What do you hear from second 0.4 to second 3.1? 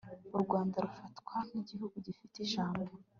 rwanda rufatwa nk'igihugu gifite ijambo